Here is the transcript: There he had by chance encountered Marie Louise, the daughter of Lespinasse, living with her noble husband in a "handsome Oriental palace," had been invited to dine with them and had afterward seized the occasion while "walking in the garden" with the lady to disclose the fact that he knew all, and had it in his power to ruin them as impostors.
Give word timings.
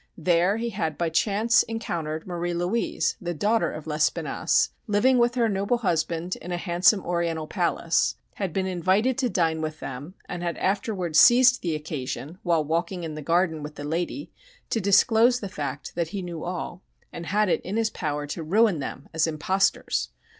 There 0.17 0.57
he 0.57 0.71
had 0.71 0.97
by 0.97 1.09
chance 1.09 1.61
encountered 1.61 2.25
Marie 2.25 2.55
Louise, 2.55 3.15
the 3.21 3.35
daughter 3.35 3.71
of 3.71 3.85
Lespinasse, 3.85 4.71
living 4.87 5.19
with 5.19 5.35
her 5.35 5.47
noble 5.47 5.77
husband 5.77 6.35
in 6.37 6.51
a 6.51 6.57
"handsome 6.57 7.05
Oriental 7.05 7.45
palace," 7.45 8.15
had 8.37 8.51
been 8.51 8.65
invited 8.65 9.15
to 9.19 9.29
dine 9.29 9.61
with 9.61 9.79
them 9.79 10.15
and 10.27 10.41
had 10.41 10.57
afterward 10.57 11.15
seized 11.15 11.61
the 11.61 11.75
occasion 11.75 12.39
while 12.41 12.63
"walking 12.63 13.03
in 13.03 13.13
the 13.13 13.21
garden" 13.21 13.61
with 13.61 13.75
the 13.75 13.83
lady 13.83 14.31
to 14.71 14.81
disclose 14.81 15.39
the 15.39 15.47
fact 15.47 15.93
that 15.93 16.07
he 16.07 16.23
knew 16.23 16.43
all, 16.43 16.81
and 17.13 17.27
had 17.27 17.47
it 17.47 17.61
in 17.61 17.77
his 17.77 17.91
power 17.91 18.25
to 18.25 18.41
ruin 18.41 18.79
them 18.79 19.07
as 19.13 19.27
impostors. 19.27 20.09